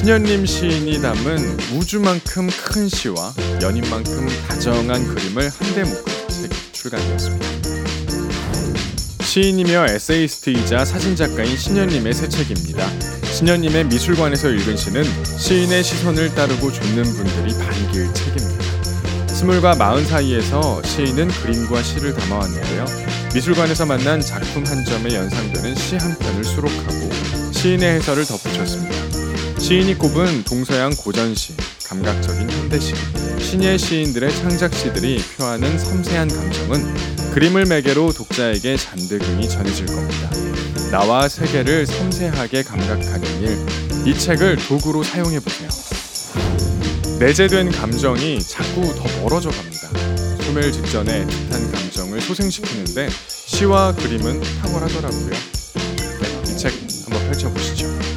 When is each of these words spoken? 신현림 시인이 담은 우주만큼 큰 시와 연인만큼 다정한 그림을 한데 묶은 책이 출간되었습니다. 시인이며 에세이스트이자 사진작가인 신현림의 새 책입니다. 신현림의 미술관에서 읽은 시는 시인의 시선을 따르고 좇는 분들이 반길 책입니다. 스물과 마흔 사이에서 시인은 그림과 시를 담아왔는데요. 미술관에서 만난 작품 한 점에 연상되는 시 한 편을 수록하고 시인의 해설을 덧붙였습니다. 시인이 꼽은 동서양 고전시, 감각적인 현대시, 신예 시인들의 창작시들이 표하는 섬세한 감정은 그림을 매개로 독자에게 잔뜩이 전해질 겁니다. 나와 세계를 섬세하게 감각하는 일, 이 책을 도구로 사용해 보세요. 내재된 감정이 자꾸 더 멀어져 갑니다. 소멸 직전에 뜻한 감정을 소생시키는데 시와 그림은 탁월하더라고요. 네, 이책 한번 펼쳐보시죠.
신현림 0.00 0.46
시인이 0.46 1.02
담은 1.02 1.58
우주만큼 1.76 2.48
큰 2.64 2.88
시와 2.88 3.34
연인만큼 3.60 4.28
다정한 4.48 5.06
그림을 5.06 5.50
한데 5.50 5.84
묶은 5.84 6.28
책이 6.30 6.56
출간되었습니다. 6.72 7.46
시인이며 9.22 9.88
에세이스트이자 9.90 10.86
사진작가인 10.86 11.54
신현림의 11.54 12.14
새 12.14 12.30
책입니다. 12.30 12.88
신현림의 13.30 13.84
미술관에서 13.88 14.48
읽은 14.48 14.74
시는 14.74 15.04
시인의 15.38 15.84
시선을 15.84 16.34
따르고 16.34 16.72
좇는 16.72 17.02
분들이 17.02 17.52
반길 17.58 18.14
책입니다. 18.14 18.64
스물과 19.28 19.74
마흔 19.74 20.06
사이에서 20.06 20.82
시인은 20.82 21.28
그림과 21.28 21.82
시를 21.82 22.14
담아왔는데요. 22.14 22.86
미술관에서 23.34 23.84
만난 23.84 24.22
작품 24.22 24.64
한 24.64 24.82
점에 24.82 25.14
연상되는 25.14 25.74
시 25.74 25.96
한 25.96 26.16
편을 26.16 26.42
수록하고 26.42 27.52
시인의 27.52 27.96
해설을 27.96 28.24
덧붙였습니다. 28.24 29.19
시인이 29.70 29.98
꼽은 29.98 30.42
동서양 30.42 30.96
고전시, 30.96 31.54
감각적인 31.86 32.50
현대시, 32.50 32.92
신예 33.38 33.78
시인들의 33.78 34.34
창작시들이 34.34 35.22
표하는 35.36 35.78
섬세한 35.78 36.26
감정은 36.26 37.30
그림을 37.30 37.66
매개로 37.66 38.12
독자에게 38.12 38.76
잔뜩이 38.76 39.48
전해질 39.48 39.86
겁니다. 39.86 40.28
나와 40.90 41.28
세계를 41.28 41.86
섬세하게 41.86 42.64
감각하는 42.64 43.42
일, 43.42 43.64
이 44.08 44.18
책을 44.18 44.56
도구로 44.56 45.04
사용해 45.04 45.38
보세요. 45.38 45.68
내재된 47.20 47.70
감정이 47.70 48.40
자꾸 48.40 48.92
더 48.96 49.04
멀어져 49.22 49.50
갑니다. 49.50 49.88
소멸 50.46 50.72
직전에 50.72 51.24
뜻한 51.28 51.70
감정을 51.70 52.20
소생시키는데 52.20 53.08
시와 53.46 53.94
그림은 53.94 54.40
탁월하더라고요. 54.62 55.30
네, 55.30 56.52
이책 56.52 56.72
한번 57.04 57.24
펼쳐보시죠. 57.30 58.09